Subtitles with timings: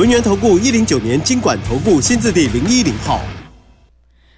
[0.00, 3.20] 轮源投顾一零九年经管投顾新字第零一零号，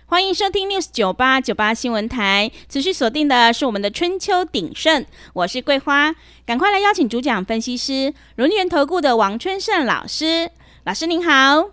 [0.06, 2.50] 欢迎收听 News 九八九八新闻台。
[2.68, 10.50] 持续锁定的是我们的春秋鼎盛，我是桂花，赶快来邀请主讲分析师轮源投顾的王春盛老师。
[10.82, 11.70] 老师您好。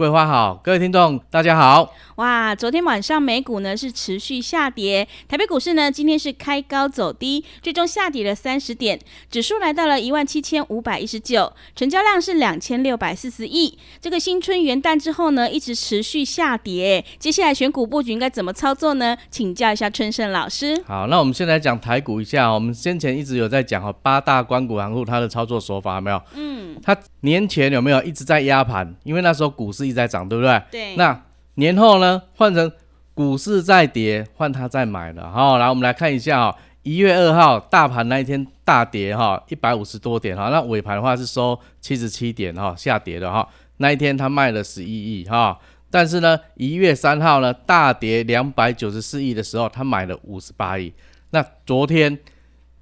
[0.00, 1.92] 桂花好，各位听众大家好。
[2.14, 8.98] 哇，昨天晚上美股呢是持续下跌，台北股市呢今天是开高走低，最终下跌了三十点，
[9.30, 13.76] 指数来到了一万七千五百一十九，成交量是两千六百四十亿。
[14.00, 19.14] 这个新春元旦之后呢，一直持续下跌，接下来选股布局应该怎么操作呢？
[19.30, 20.82] 请教一下春盛老师。
[20.86, 26.22] 好，那我们先来讲台股一下，我们先前一直有在讲哈，八大关股行户它的操作手法有没有？
[26.34, 28.94] 嗯，它年前有没有一直在压盘？
[29.04, 29.89] 因为那时候股市。
[29.92, 30.62] 在涨，对不对？
[30.70, 30.96] 对。
[30.96, 31.22] 那
[31.54, 32.22] 年后呢？
[32.36, 32.70] 换成
[33.12, 35.30] 股市在跌，换他在买了。
[35.30, 40.48] 好，来我们来看一下哈，一月二号大盘那一天大跌哈，一百五十多点哈。
[40.48, 43.46] 那尾盘的话是收七十七点哈，下跌的哈。
[43.76, 45.58] 那一天他卖了十一亿哈。
[45.90, 50.92] 但是呢，一月三号呢大跌两百九十四亿的时候，他买了五十八亿。
[51.30, 52.18] 那昨天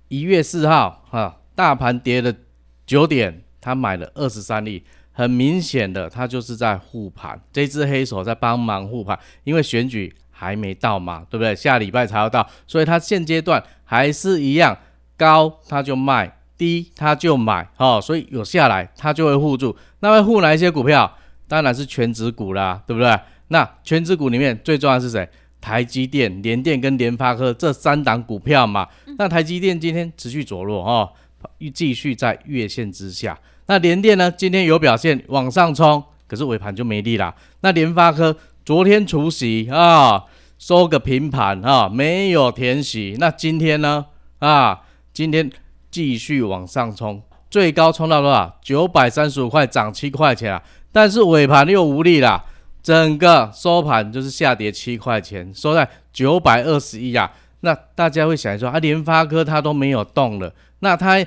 [0.09, 2.33] 一月四号哈，大盘跌了
[2.87, 4.85] 九点，他买了二十三亿。
[5.19, 11.57] 很明显的，他就是在护盘，这只黑手在帮忙护盘，因为选举还没到嘛，对不对？
[11.57, 14.79] 下礼拜才要到，所以他现阶段还是一样
[15.17, 19.77] 高，他就卖，低他就买，哦，所以有下来他就会护住。
[19.99, 21.13] 那会护哪一些股票？
[21.49, 23.19] 当然是全指股啦，对不对？
[23.49, 25.29] 那全指股里面最重要是谁？
[25.61, 28.87] 台积电、联电跟联发科这三档股票嘛。
[29.19, 31.13] 那台积电今天持续着落，哦，
[31.75, 33.37] 继续在月线之下。
[33.71, 34.31] 那联电呢？
[34.31, 37.35] 今天有表现往上冲，可是尾盘就没力啦。
[37.61, 38.35] 那联发科
[38.65, 40.25] 昨天除息啊，
[40.59, 43.15] 收个平盘啊，没有填息。
[43.19, 44.07] 那今天呢？
[44.39, 44.81] 啊，
[45.13, 45.51] 今天
[45.91, 48.59] 继续往上冲，最高冲到多少？
[48.63, 50.63] 九百三十五块，涨七块钱啊。
[50.91, 52.43] 但是尾盘又无力啦，
[52.83, 57.31] 整个收盘就是下跌七块钱，收在九百二十一啊。
[57.61, 61.23] 那大家会想说啊，联发科它都没有动了，那它？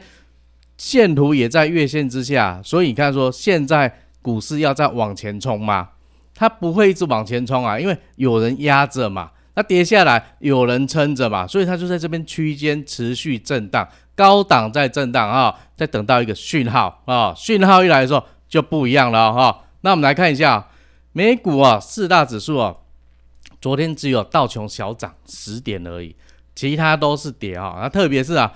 [0.81, 5.89] 线图也在月线之下，所以你看说现在股市要再往前冲吗？
[6.33, 19.65] 它不会一直往前冲啊，因为有人压着嘛，那跌下来有人撑着嘛，所以它就在这边区间持续震荡，高档在震荡啊，在等到一个讯号啊，讯号一来的时候就不一样了哈。
[19.81, 20.67] 那我们来看一下
[21.11, 22.75] 美股啊，四大指数啊，
[23.61, 26.15] 昨天只有道琼小涨十点而已，
[26.55, 28.51] 其他都是跌啊，那特别是啊。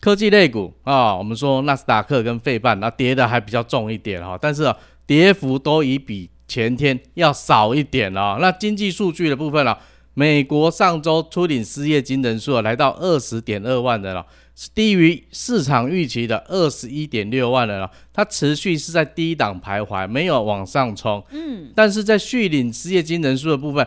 [0.00, 4.76] 科技类股啊，我们说纳斯达克跟费半，那跌的还比较重一点哈，但是啊，
[5.06, 8.38] 跌幅都已比前天要少一点了。
[8.40, 9.76] 那经济数据的部分呢，
[10.14, 17.90] 美国上周初领失业金人数啊，来到二十点二万人了，是低于市场预期的二十一点六万人了。
[18.12, 21.24] 它持续是在低档徘徊，没有往上冲。
[21.32, 23.86] 嗯，但是在续领失业金人数的部分。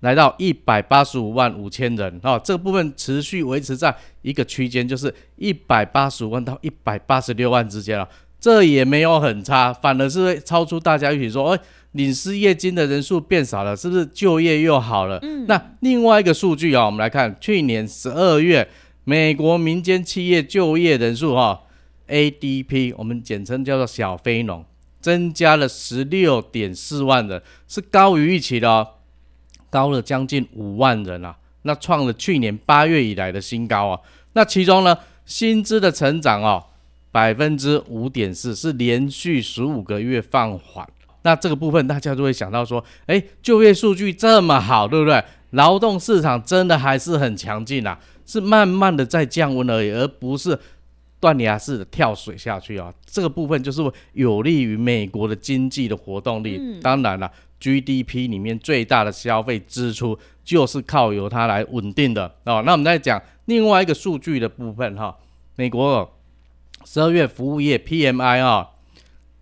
[0.00, 11.60] 来到一百八十五万五千人哦，这个部分持续维持在一个区间，就是一百八十五万到一百八十六万之间了，这也没有很差，反而是会超出大家预期，说，哎，
[11.92, 15.18] 领失业金的人数变少了，是不是就业又好了？
[15.22, 18.68] 嗯，那另外一个数据啊，我们来看去年十二月
[19.02, 21.62] 美国民间企业就业人数哈
[22.06, 24.64] ，ADP，我们简称叫做小非农，
[25.00, 28.86] 增加了十六点四万人，是高于预期的哦。
[29.70, 34.00] 高了将近五万人啊，那创了去年八月以来的新高啊。
[34.32, 34.96] 那其中呢，
[35.26, 36.64] 薪资的成长哦，
[37.10, 40.88] 百分之五点四，是连续十五个月放缓。
[41.22, 45.22] 那这个部分大家就会想到说，哎，就业数据这么好，对不对？
[45.50, 50.56] 劳动市场真的还是很强劲啊，是慢慢的在降温而已，而不是
[51.18, 52.92] 断崖式的跳水下去啊。
[53.04, 53.82] 这个部分就是
[54.12, 56.78] 有利于美国的经济的活动力。
[56.80, 57.30] 当然了。
[57.60, 62.62] GDP 里面最大的消费支出就是靠由它来稳定的哦。
[62.64, 65.16] 那我们再讲另外一个数据的部分哈，
[65.56, 66.10] 美国
[66.84, 68.68] 十二月服务业 PMI 啊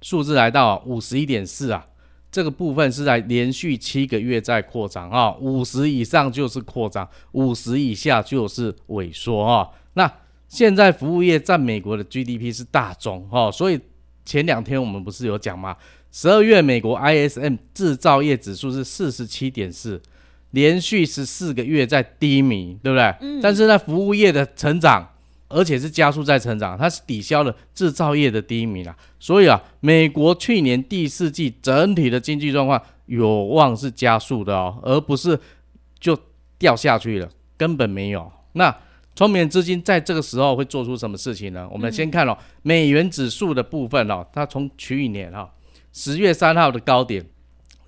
[0.01, 1.85] 数字来到五十一点四啊，
[2.31, 9.69] 这个部分是在连续七个月在扩张啊，五十以上就是扩张，五十以下就是萎缩啊。
[9.95, 10.11] 那
[10.49, 13.81] 现在服务业占美国的 GDP 是大宗哈，所以
[14.25, 15.77] 前两天我们不是有讲吗？
[16.17, 20.01] 十二月美国 ISM 制造业指数是四十七点四，
[20.53, 23.15] 连续十四个月在低迷，对不对？
[23.21, 23.39] 嗯。
[23.43, 25.07] 但是呢，服务业的成长，
[25.49, 28.97] 而且是加速在成长，它是抵消了制造业的低迷啦。
[29.21, 35.39] 所以啊，美国去年第四季整体的经济状况有望是加速的哦，而不是
[36.01, 36.19] 就
[36.59, 37.29] 掉下去了，
[37.59, 38.33] 根本没有。
[38.55, 38.75] 那
[39.15, 41.69] 聪明资金在这个时候会做出什么事情呢？
[41.71, 45.53] 我们先看哦，美元指数的部分哦，它从去年哈。
[45.97, 47.25] 十月三号的高点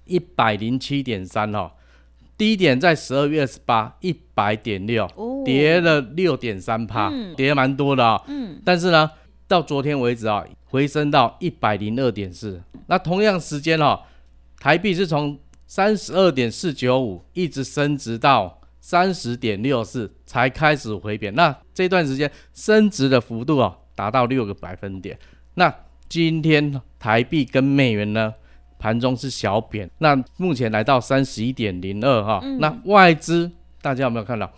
[0.07, 1.75] 一百零七点三哈，
[2.39, 5.07] 低点在十二月二十八一百点六，
[5.45, 8.25] 跌了六点三趴，跌蛮多的啊。
[8.27, 9.11] 嗯，但是呢，
[9.47, 12.63] 到昨天为止啊，回升到一百零二点四。
[12.87, 14.03] 那同样时间哈，
[14.59, 21.35] 台币是从三十二点四九五一直升值到三十点六四，才开始回贬。
[21.35, 25.19] 那这段时间升值的幅度啊，达到六个百分点。
[25.57, 25.75] 那
[26.09, 28.33] 今天台币跟美元呢，
[28.79, 32.41] 盘中是小贬，那目前来到三十一点零二哈。
[32.59, 33.51] 那外资
[33.83, 34.51] 大家有没有看到？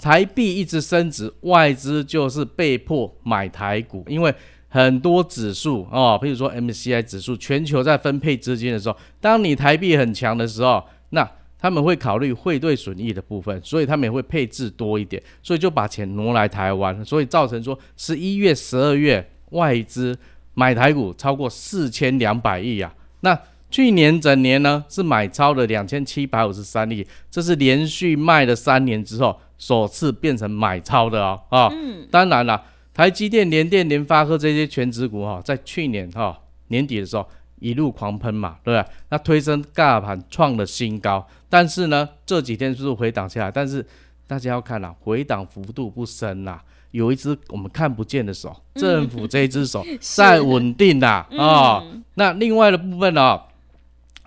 [0.00, 4.34] 台币一直升值，外资就是被迫买台股，因为
[4.68, 20.18] 很多指数哦，譬如说 MCI 指数，全球在分配资金的时候，当你台币很强的时候，那他们会考虑汇兑损益的部分，所以他们也会配置多一点，所以就把钱挪来台湾，所以造成说十一月、十二月外资。
[20.54, 22.94] 买台股超过四千两百亿啊！
[23.20, 23.38] 那
[23.70, 31.68] 去年整年呢是买超了两千七百五十三亿，这是连续卖了三年之后首次变成买超的哦啊！
[31.72, 32.62] 嗯，当然了，
[32.92, 36.38] 台积电、联电、联发科这些全指股哈，在去年哈
[36.68, 37.26] 年底的时候
[37.60, 38.92] 一路狂喷嘛，对不对？
[39.08, 43.86] 那推升大盘创了新高，但是呢这几天是回档下来，但是
[44.32, 46.58] 大家要看啦，回档幅度不深啦。
[46.90, 51.84] 有一只我们看不见的手，政府这一只手 在稳定啦啊。
[52.14, 53.38] 那另外的部分呢，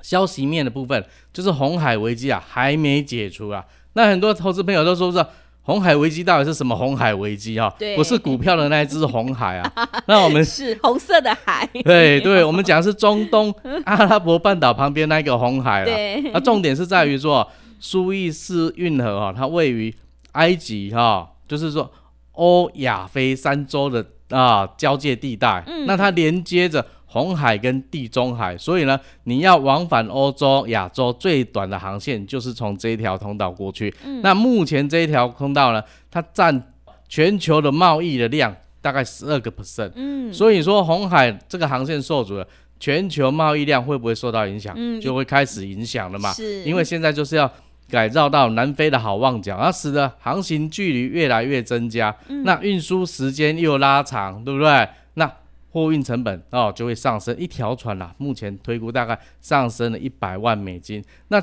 [0.03, 1.03] 消息面的部分
[1.33, 3.65] 就是红海危机啊，还没解除啊。
[3.93, 5.27] 那很多投资朋友都说说，
[5.63, 6.75] 红海危机到底是什么？
[6.75, 9.73] 红海危机啊，不是股票的那一只红海啊。
[10.05, 11.67] 那我们是红色的海。
[11.83, 13.51] 对对，我们讲是中东
[13.85, 15.91] 阿拉伯半岛旁边那个红海了。
[16.33, 17.47] 那重点是在于说，
[17.79, 19.93] 苏伊士运河啊，它位于
[20.33, 21.91] 埃及哈，就是说。
[22.37, 33.95] 欧亚非三洲的啊交界地带，那它连接着红海跟地中海，所以呢，你要往返欧洲、亚洲最短的航线就是从这一条通道过去。
[34.21, 35.81] 那目前这一条通道呢，
[36.11, 36.73] 它占
[37.07, 39.93] 全球的贸易的量大概十二个 percent。
[39.95, 42.45] 嗯，所以说红海这个航线受阻了，
[42.81, 44.75] 全球贸易量会不会受到影响？
[44.77, 46.33] 嗯，就会开始影响了嘛。
[46.33, 47.49] 是，因为现在就是要。
[47.87, 54.89] 改造到南非的好望角，而使得航行距离越来越增加，那运输时间又拉长，对不对？
[55.13, 55.31] 那
[55.71, 61.03] 货运成本哦就会上升，一条船啦，目前推估大概上升了一百万美金。
[61.27, 61.41] 那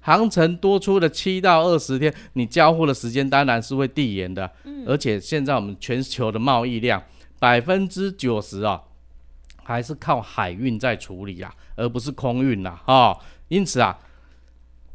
[0.00, 4.48] 航程多出的七到二十天，你交货的时间当然是会递延的。
[4.86, 7.02] 而且现在我们全球的贸易量
[7.38, 8.80] 百分之九十啊，
[9.64, 13.18] 还是靠海运在处理啊，而不是空运呐，哈。
[13.48, 13.98] 因此啊。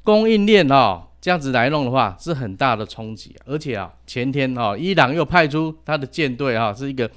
[0.06, 7.10] 供应链哦，这样子来弄的话是很大的冲击，而且啊，前天哦，伊朗又派出他的舰队啊，是一个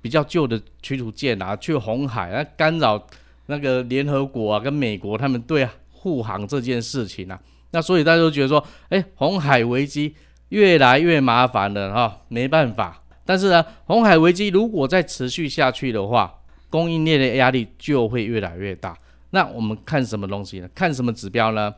[0.00, 3.04] 比较旧的驱逐舰啊，去红海啊，干扰
[3.46, 7.38] 那个联合国啊跟美国他们对护航这件事情啊，
[7.72, 10.14] 那所以大家都觉得说，哎，红海危机
[10.50, 13.02] 越来越麻烦了哈，没办法。
[13.24, 16.32] 但是呢，红海危机如果再持续下去的话，
[16.70, 18.96] 供应链的压力就会越来越大。
[19.30, 20.68] 那我们看什么东西呢？
[20.72, 21.74] 看什么指标呢？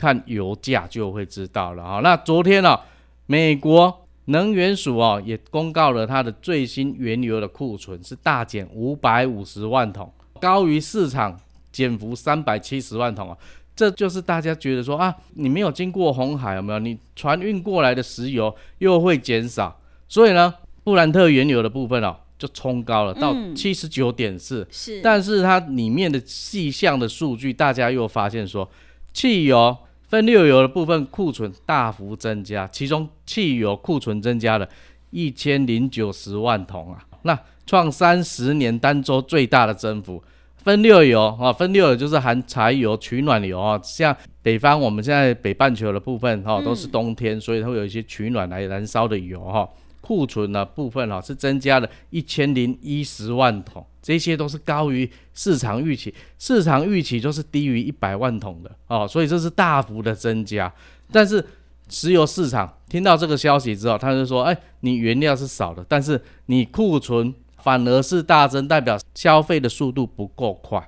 [0.00, 2.00] 看油价就会知道了啊。
[2.00, 2.80] 那昨天呢，
[3.26, 11.38] 美国能源署啊也公告了它的最新原油的库存是大减五百五十万桶，高于市场
[11.70, 13.36] 减幅三百七十万桶啊。
[13.76, 16.78] 这就是大家觉得说啊，你没有经过红海有没有？
[16.78, 19.78] 你船运过来的石油又会减少，
[20.08, 24.66] 所以呢，布兰特原油的部分哦就冲高了到七十九点四。
[24.70, 28.66] 是，但是它里面的细项的数据，大家又发现说
[29.12, 29.76] 汽油。
[30.10, 34.68] 分六油的部分库存大幅增加，其中汽油库存增加了
[35.10, 40.20] 一千零九十万桶啊，那创三十年单周最大的增幅。
[40.56, 49.66] 分六油啊，分六油就是含柴油、取暖油啊，像北方我们现在北半球的部分哈，都是冬天，所以它会有一些取暖来燃烧的油哈。
[50.10, 60.72] 库存的部分哈是增加了一千零一十万桶，这些都是高于市场预期，市场预期就是低于一百万桶的哦，所以这是大幅的增加。
[61.12, 61.46] 但是
[61.88, 70.84] 石油市场听到这个消息之后，他就说：“哎，你原料是少的，但是你库存反而是大增，代表消费的速度不够快。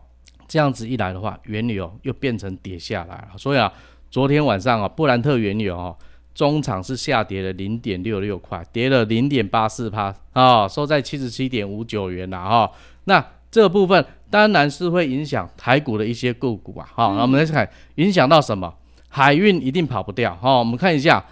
[0.49, 3.39] 这样子一来的话，原油又变成跌下来了。
[3.39, 3.73] 所以啊，
[4.11, 5.97] 昨天晚上啊，布兰特原油哦，
[6.35, 12.71] 中场是下跌了零点六六块，跌了零点八四帕啊，收在七十七点五九元了哈。
[13.05, 16.89] 那这部分当然是会影响台股的一些个股啊。
[16.95, 18.73] 好，那我们来看影响到什么？
[19.09, 20.59] 海运一定跑不掉哈。
[20.59, 21.23] 我们看一下，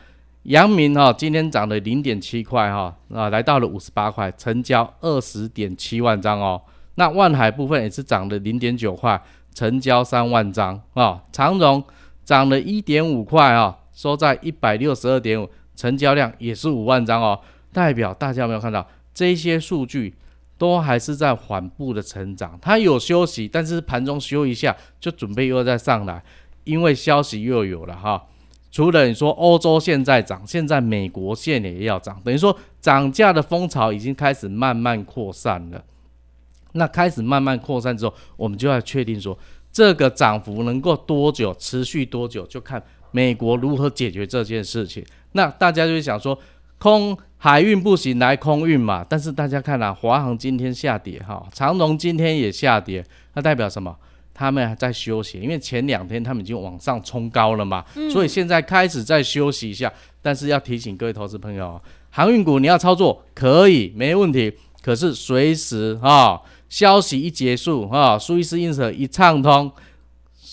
[0.42, 6.60] 阳明哈今天涨了零点七块哈啊，来到了五十八块，成交二十点七万张哦。
[6.96, 9.18] 那万海部分也是涨了零点九块，
[9.54, 11.22] 成交三万张啊。
[11.32, 11.82] 长荣
[12.22, 17.38] 涨了一点五块啊，收在一百六十二点五，成交量也是五万张哦。
[17.70, 20.14] 代表大家有没有看到这些数据
[20.56, 22.58] 都还是在缓步的成长？
[22.62, 26.24] 它有休息，但是盘中休一下就准备又再上来，
[26.64, 28.24] 因为消息又有了哈。
[28.70, 35.84] 除了你说欧洲现在涨，现在美国现也要涨，等于说涨价的风潮已经开始慢慢扩散了。
[36.72, 39.38] 那开始慢慢扩散之后，我们就要确定说
[39.70, 45.04] 这个涨幅能够多久，持续多久，就看美国如何解决这件事情。
[45.32, 46.38] 那大家就会想说，
[46.78, 49.04] 空海运不行，来空运嘛。
[49.08, 53.96] 但是大家看啊，华航今天下跌哈，长荣今天也下跌，那代表什么？
[54.32, 59.92] 他们还在休息，因为前两天他们已经往上冲高了嘛，所以现在开始在休息一下。
[60.22, 64.52] 但是要提醒各位投资朋友，航运股你要操作可以没问题，
[64.82, 66.40] 可是随时啊。
[66.70, 69.68] 消息一结束，哈，苏伊士运河一畅通，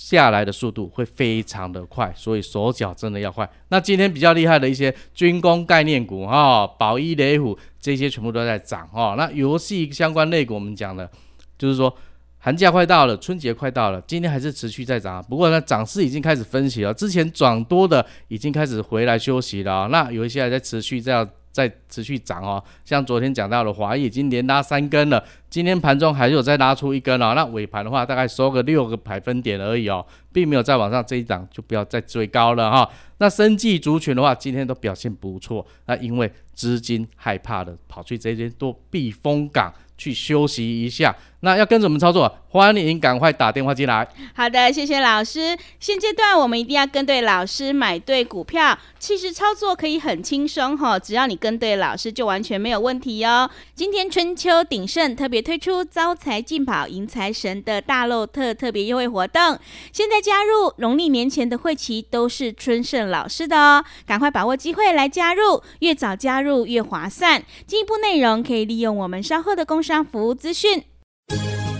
[0.09, 3.49] 下来的速度会非常的快，所以手脚真的要快。
[3.67, 9.15] 那今天比较厉害的一些军工概念股，哈，宝一雷虎这些全部都在涨，哈。
[9.17, 11.09] 那游戏相关类股，我们讲的，
[11.57, 11.93] 就是说
[12.37, 15.21] 寒假快到了，春节快到了，今天还是持续在涨。
[15.27, 21.29] 不过呢，涨势已经开始分歧了，之前涨多的已经开始回来休息了，那有一些还在持续这样。
[21.57, 32.87] 在持续涨哦，像昨天讲到的华谊已经连拉三根了，今天盘中还有再拉出一根哦，那尾盘的话大概收个六个百分点而已哦，并没有再往上，这一涨就不要再追高了哈。
[33.17, 39.73] 那生技族群的话，今天都表现不错，那因为资金害怕的跑去这边多避风港。
[39.99, 44.07] 去休息一下，那要跟着我们操作，欢迎赶快打电话进来。
[44.35, 45.57] 好的，谢谢老师。
[45.79, 53.49] 现阶段我们一定要跟对老师，买对股票，其实操作可以很轻松哈，只要你跟对老师，就完全没有问题哦。
[53.73, 59.57] 今天春秋鼎盛特别推出招财进宝迎财神的大漏特特别优惠活动，
[59.93, 67.43] 现在加入农历年前的会期都是春盛老师的哦，赶快把握机会来加入，越早加入越划算。
[67.65, 69.77] 进一步内容可以利用我们稍后的工。
[69.87, 70.83] 商服务资讯，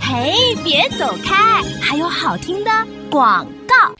[0.00, 2.70] 嘿，别走开，还有好听的
[3.10, 3.94] 广告。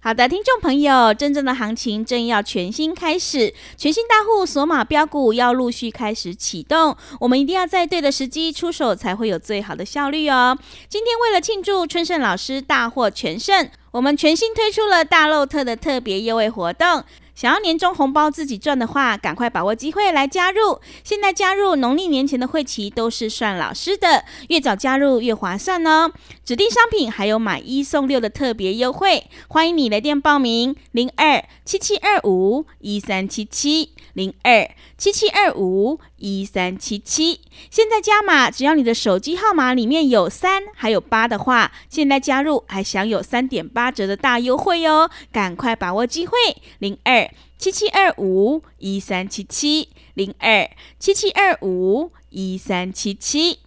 [0.00, 10.58] 好的，听众朋友，真正的行情正要全新开始，全新大户索马标股要陆续开始启动，我们一定要在对的时机出手，才会有最好的效率哦。
[10.88, 17.04] 今天为了庆祝春盛老师大获全胜，我们全新推出了大漏特的特别优惠活动。
[17.34, 20.80] 想要年终红包自己赚的话，赶快把握机会来加入。
[21.02, 26.10] 现在加入农历年前的会期都是算老师的，越早加入越划算哦。
[26.44, 37.40] 指定商品还有买一送六的特别优惠，欢迎你来电报名：零二七七二五一三七七零二七七二五一三七七。
[37.68, 45.10] 现在加码，只要你的手机号码里面有三还有八的话，现在加入还享有三点八折的大优惠哦！
[45.32, 46.32] 赶快把握机会，
[46.78, 47.28] 零二。
[47.58, 53.60] 七七二五一三七七零二七七二五一三七七。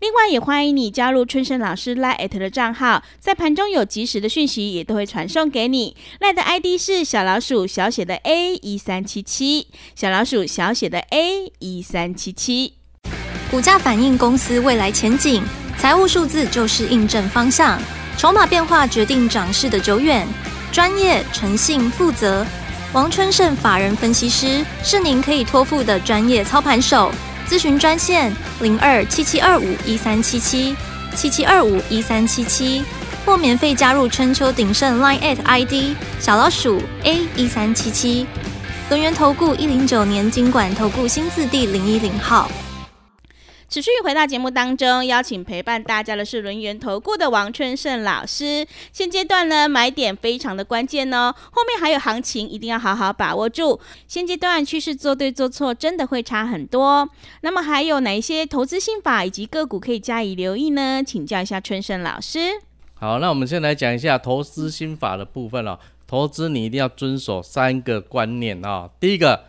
[0.00, 5.94] 另外，也欢迎你加入春生老师赖艾特的账号，在盘中有及时的讯息，也都会传送给你。
[6.20, 12.72] 赖的 ID 是小老鼠小写的 A 一三七七，小老鼠小写的 A 一三七七。
[13.50, 15.42] 股价反映公司未来前景，
[15.76, 17.78] 财务数字就是印证方向，
[18.16, 20.26] 筹码变化决定涨势的久远。
[20.72, 22.46] 专业、诚信、负责。
[22.94, 27.12] 王春盛法人分析师是您可以托付的专业操盘手，
[27.50, 30.72] 咨询专线零二七七二五一三七七
[31.16, 32.84] 七七二五一三七七，
[33.26, 38.24] 或免费加入春秋鼎盛 Line at ID 小老鼠 A 一三七七，
[38.88, 42.48] 轮源投顾一零九年经管投顾新字第零一零号。
[43.70, 48.66] 持续回到节目当中，邀请陪伴大家的是轮圆投顾的王春盛老师。
[48.92, 53.78] 现阶段呢，买点非常的关键哦，后面还有行情，一定要好好把握住。
[54.08, 57.08] 现阶段趋势做对做错，真的会差很多。
[57.42, 61.00] 那么还有哪一些投资心法以及个股可以加以留意呢？
[61.06, 62.60] 请教一下春盛老师。
[62.94, 65.78] 好，那我们先来讲一下投资心法的部分了。
[66.08, 68.90] 投资你一定要遵守三个观念啊。
[68.98, 69.44] 第一个，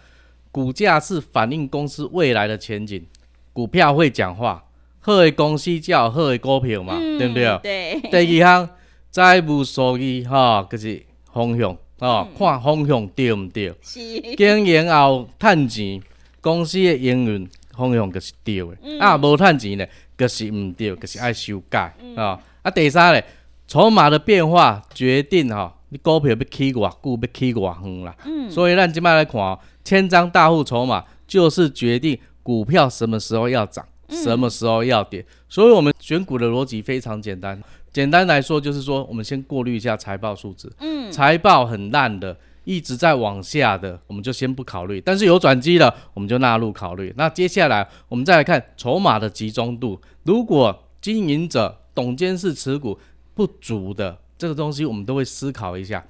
[0.51, 3.03] 股价是反映公司未来的前景。
[3.53, 4.63] 股票会讲话，
[4.99, 7.59] 好的公司才有好的股票嘛，嗯对不对？
[7.61, 8.69] 对，第二项
[9.11, 11.03] 债务数据吼，就是
[11.33, 13.73] 方向哦，嗯看方向对毋对？
[13.81, 13.99] 是，
[14.35, 16.01] 经营后趁钱，
[16.39, 19.85] 公司的营运方向就是对的，嗯啊，无趁钱呢，
[20.17, 22.39] 就是毋对，就是爱修改嗯哦。
[22.61, 23.25] 啊，第三咧，
[23.67, 28.15] 筹码的变化决定吼、你股票要起偌久，要起偌远啦。
[28.25, 35.25] 嗯，所以咱即摆来看哦，千张大户筹码就是决定股票什么时候要涨，嗯什么时候要跌。
[35.47, 42.37] 所以我们选股的逻辑非常简单，简单来说就是说，我们先过滤一下财报数字，嗯，财报很烂的。
[42.63, 47.11] 一直在往下的，我们就先不考虑；但是有转机了，我们就纳入考虑。
[47.17, 49.99] 那接下来我们再来看筹码的集中度。
[50.25, 52.99] 如果经营者、董监事持股
[53.33, 56.05] 不足的这个东西，我们都会思考一下。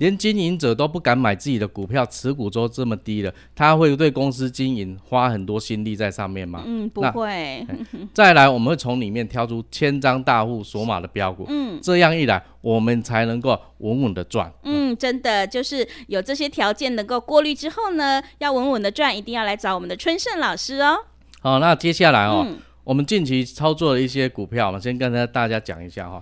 [0.00, 6.64] 连经营者都不敢买自己的股票，持股都这么低了，他会对公司经营花很多心力在上面吗？
[6.66, 7.64] 嗯，不会，
[8.12, 11.78] 再来，我们会从里面挑出千张大户锁码的标股，嗯。
[11.82, 14.52] 这样一来，我们才能够稳稳的赚。
[14.64, 20.96] 嗯，真的就是有这些条件能够过滤之后呢，要稳稳的赚，一定要来找我们的春盛老师哦。
[21.40, 26.20] 好，那接下来哦，嗯我们近期操作的一些股票，我们先跟大家讲一下哈、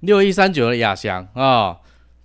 [0.00, 1.76] 六一三九的亚翔啊，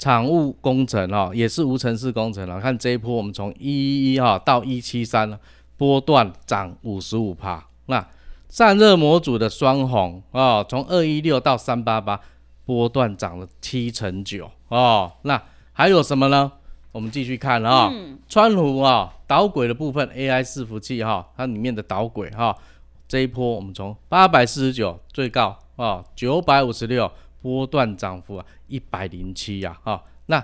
[0.01, 2.59] 产物工程哈、也是无尘室工程了。
[2.59, 5.37] 看这一波，我们从一一一哈到一七三，
[5.77, 7.63] 波段涨五十五趴。
[7.85, 8.03] 那
[8.49, 12.19] 散热模组的双红哦，从二一六到三八八，
[12.65, 15.11] 波段涨了七成九哦。
[15.21, 15.39] 那
[15.71, 16.51] 还有什么呢？
[16.91, 22.57] 我们继续看啊、嗯川湖啊，导轨的部分 AI 伺服器哈、它里面的导轨哈、
[23.07, 30.43] 这一波我们从八百四十九最高啊九百五十六波段涨幅啊一百零七呀哈，那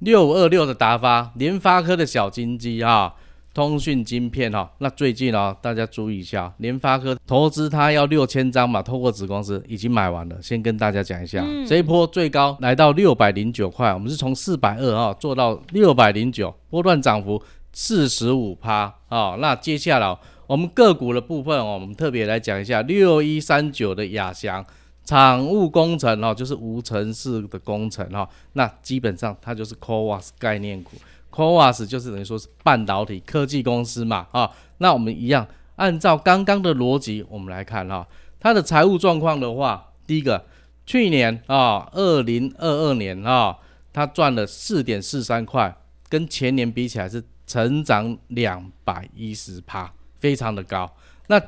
[0.00, 3.14] 六五二六的达发联发科的小金鸡哈、
[3.54, 19.36] 通讯晶片哈、那最近啊大家注意一下，联发科投资它要六千张嘛，透过子公司已经买完了，先跟大家讲一下，嗯这一波最高来到六百零九块，我们是从四百二啊做到六百零九，波段涨幅四十五趴啊。
[19.40, 24.62] 那接下来我们个股的部分哦，我们特别来讲一下六一三九的亚翔。
[25.06, 30.90] 产物工程哦，就是无尘室的工程、哦，那基本上它就是 CoWAS 概念股
[31.30, 38.06] ，CoWAS 就是等于说是半导体科技公司嘛啊、那我们一样按照刚刚的逻辑，我们来看哈、
[38.40, 40.44] 它的财务状况的话，第一个
[40.84, 43.56] 去年啊，二零二二年啊，
[43.92, 45.74] 它赚了四点四三块，
[46.08, 50.90] 跟前年比起来是成长两百一十趴，非常的高。
[51.28, 51.40] 那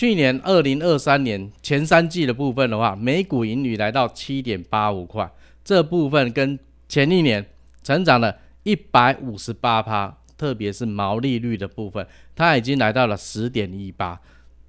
[0.00, 5.30] 去年二零二三年前三季的部分的话，每股盈余来到七点八五块，
[5.62, 6.58] 这部分跟
[6.88, 7.44] 前一年
[7.82, 14.18] 成长了一百五十八趴，特别是毛利率的部分，它已经来到了十点一八。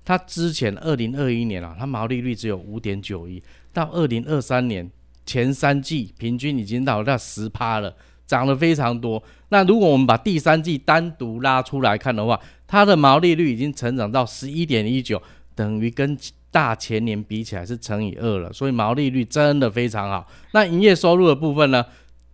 [0.04, 3.42] 它之前二零二一年啊，它毛利率只有五点九一，
[3.72, 4.92] 到二零二三年
[5.26, 7.96] 前三季平均已经到到十趴了，
[8.28, 9.24] 涨了非常多。
[9.48, 12.38] 那如果我们把第三季单独拉出来看的话，
[12.72, 15.22] 它的毛利率已经成长到十一点一九，
[15.54, 16.18] 等于跟
[16.50, 20.26] 大前年比起来是乘以二了，所以毛利率真的非常好。
[20.54, 21.86] 那营业收入的部分呢？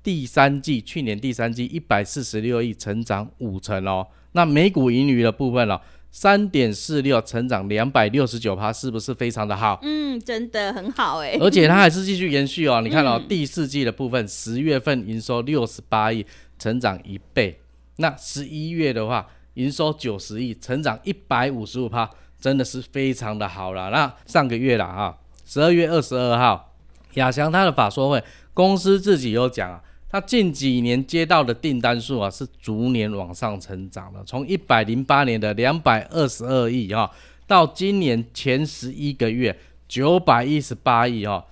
[0.04, 4.08] 第三季去年第三季一百四十六亿，成长五成哦。
[4.34, 9.80] 那每股盈余的部分哦，三点四六，成长两百六十九趴，是不是非常的好？
[9.82, 12.80] 嗯，真的很好哎、而且它还是继续延续哦。
[12.86, 16.24] 你看哦，嗯第四季的部分，十月份营收六十八亿，
[16.60, 17.60] 成长一倍。
[17.98, 22.08] 那十一月的话，营收九十亿，成长一百五十五趴，
[22.40, 23.90] 真的是非常的好了。
[23.90, 26.76] 那上个月啦啊，十二月二十二号，
[27.16, 37.12] 亚翔他的法说会，公司自己有讲啊，他近几年接到的订单数啊是逐年往上成长的，从一百零八年的两百二十二亿哈，
[37.48, 41.44] 到今年前十一个月九百一十八亿哈，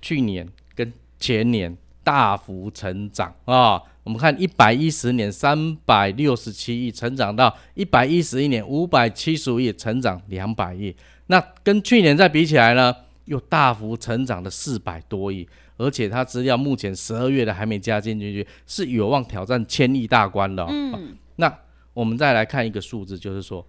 [0.00, 1.76] 去年跟前年
[2.08, 3.82] 大幅成长啊。
[4.02, 10.96] 我们看一百一十年三百六十七亿，成长到一百一十一年五百七十五亿，成长两百亿。
[11.26, 15.46] 那跟去年再比起来呢，又大幅成长了四百多亿。
[15.76, 20.68] 而且它资料目前十二月的还没加进进去，是有望挑战千亿大关的、哦。
[20.70, 21.54] 嗯，那
[21.92, 23.64] 我们再来看一个数字，就是说，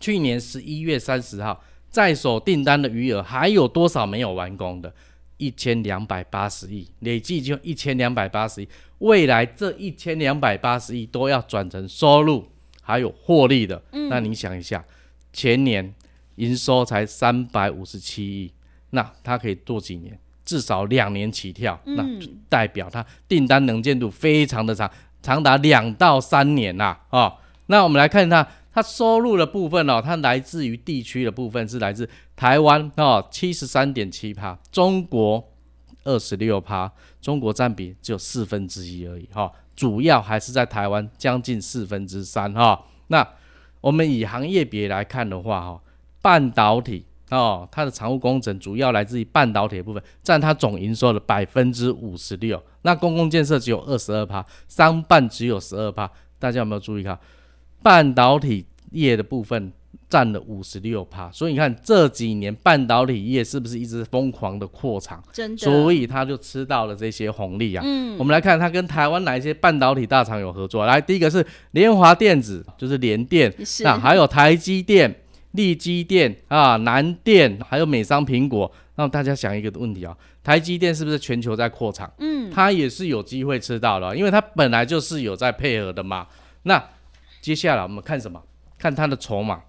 [0.00, 4.92] 去年十一月三十号在手订单的余额还有多少没有完工的？
[5.36, 8.68] 一千两百八十亿，累计就一千两百八十亿。
[8.98, 12.48] 未来这一千两百八十亿都要转成收入
[12.80, 13.82] 还有获利的。
[14.10, 14.82] 那你想一下，
[15.32, 15.94] 前年
[16.36, 18.52] 营收才三百五十七亿，
[18.90, 20.18] 那它可以做几年？
[20.44, 22.04] 至少两年起跳，那
[22.48, 27.36] 代表它订单能见度非常的长，长达两到三年呐、哦。
[27.66, 28.46] 那我们来看它
[28.76, 35.42] 它收入的部分哦，它来自于地区的部分是来自台湾哦，七十三点七趴，中国
[36.04, 42.84] 二十六趴，中国占比只有四分之一而已哈，主要还是在台湾将近四分之三哈。
[43.06, 43.26] 那
[43.80, 45.80] 我们以行业别来看的话哈，
[46.20, 47.06] 半导体。
[47.30, 52.62] 哦，它的常务工程主要来自于半导体的部分，占它总营收的百分之五十六。
[52.82, 56.08] 那公共建设只有二十二趴，商办只有十二趴。
[56.38, 57.18] 大家有没有注意看？
[57.82, 59.72] 半导体业的部分
[60.08, 65.22] 占了五十六趴，所以你看这几年半导体业是不是一直疯狂的扩厂？
[65.32, 67.82] 真的，所以他就吃到了这些红利啊。
[67.84, 70.86] 嗯，我们来看它跟台湾哪一些半导体大厂有合作？
[70.86, 75.14] 来，第一个是联华电子，就是联电，那还有台积电。
[75.52, 82.12] 利基电啊，南电，还有美商苹果，那大家想一个问题啊，台积电是不是全球在扩厂？
[82.18, 86.26] 嗯，它也是有机会吃到了，因为它本来就是有在配合的嘛。
[86.64, 86.84] 那
[87.46, 88.42] 接下来我们看什么？
[88.76, 89.62] 看它的筹码，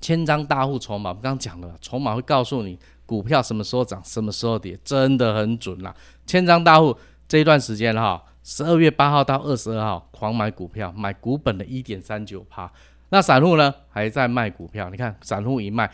[0.00, 1.10] 千张大户筹码。
[1.10, 5.92] 我们刚刚讲了，筹码会告诉你股票什么时候涨，什么时候跌，真的很准啦。
[6.28, 6.96] 千张大户
[7.26, 12.70] 这一段时间哈，十二月八号到二十二号狂买股票，买股本的一点三九趴。
[13.08, 14.88] 那散户呢，还在卖股票？
[14.88, 15.90] 你看，散户一卖，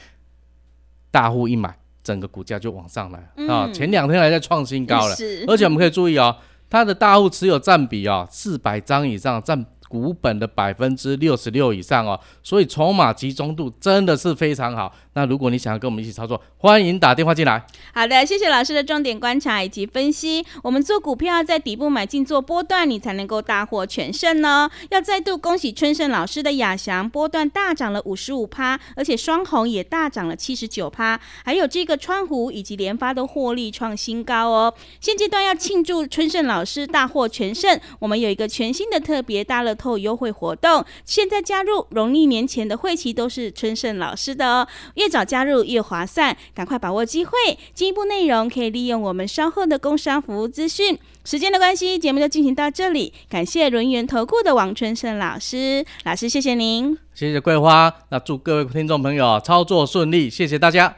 [1.11, 1.74] 大户一买，
[2.05, 3.66] 整个股价就往上来啊！
[3.72, 5.16] 前两天还在创新高了，
[5.48, 6.37] 而且我们可以注意哦，
[6.68, 9.64] 它的大户持有占比啊，四百张以上占。
[9.92, 14.90] 股本的百分之六十六以上哦，所以筹码集中度真的是非常好。
[15.14, 17.66] 那如果你想要跟我们一起操作，欢迎打电话进来。
[17.92, 20.42] 好的，谢谢老师的重点观察以及分析。
[20.62, 24.70] 我们做股票在底部买进做波段，你才能够大获全胜呢。
[24.90, 34.72] 要再度恭喜春盛老师的亚翔波段大涨了五十五趴，而且双红也大涨了七十九趴，还有这个川湖以及联发的获利创新高哦。
[35.01, 39.72] 现阶段要庆祝春盛老师大获全胜，我们有一个全新的特别大乐。
[39.83, 44.68] 透优惠活动，现在加入农历年前的会期都是春盛老师的哦，
[45.02, 47.32] 越早加入越划算，赶快把握机会。
[47.74, 50.96] 进一步内容可以利用我们稍后的工商服务资讯。
[51.24, 60.94] 时间的关系，节目就进行到这里，感谢轮圆投顾的王春盛老师，老师谢谢您，谢谢桂花，那祝各位听众朋友操作顺利，谢谢大家。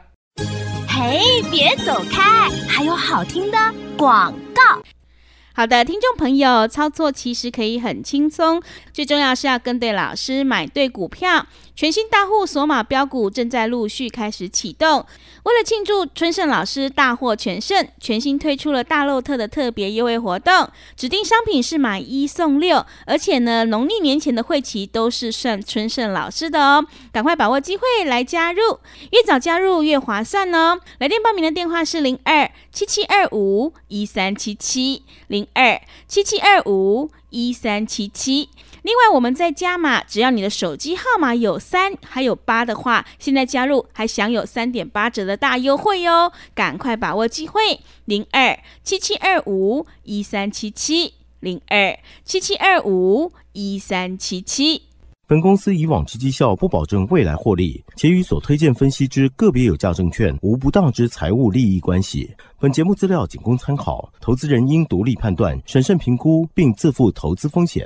[0.87, 3.57] 嘿，别走开，还有好听的
[3.97, 4.94] 广告。
[5.57, 11.47] 好的，听众朋友，操作其实可以很轻松，最重要是要跟对老师，买对股票。
[11.73, 15.05] 全新大户索马标股正在陆续开始启动。
[15.45, 26.83] 为了庆祝春盛老师大获全胜，全新推出了大漏特的特别优惠活动，指定商品是买一送六，而且呢，农历年前的会期都是算春盛老师的哦。
[27.11, 28.79] 赶快把握机会来加入，
[29.11, 30.79] 越早加入越划算哦。
[30.97, 38.49] 来电报名的电话是零二七七二五一三七七零二七七二五一三七七。
[38.85, 46.31] 另外，我们在加码，只要你的手机号码有三还有八的话，现在加入还享有三点八折的大优惠哟！
[46.53, 54.83] 赶快把握机会，零二七七二五一三七七零二七七二五一三七七。
[55.25, 62.31] 本公司以往之绩效不保证未来获利，且与所推荐分析之个别有价证券无不当之财务利益关系。
[62.59, 67.83] 本节目资料仅供参考，投资人应独立判断、审慎评估，并自负投资风险。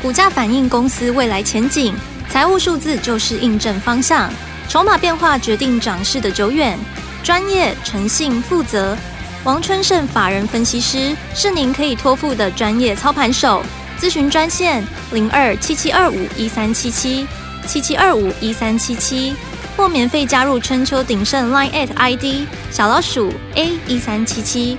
[0.00, 1.92] 股价反映公司未来前景，
[2.28, 4.30] 财务数字就是印证方向，
[4.68, 6.78] 筹码变化决定涨势的久远。
[7.24, 8.96] 专业、诚信、负责，
[9.42, 13.60] 王春盛法人分析师是您可以托付的专业操盘手。
[13.98, 17.26] 咨询专线零二七七二五一三七七
[17.66, 19.34] 七七二五一三七七，
[19.76, 24.78] 或免费加入春秋鼎盛 Line at ID 小老鼠 A 一三七七。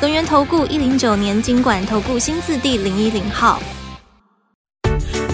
[0.00, 3.62] 轮源投顾一零九年经管投顾新字第零一零号。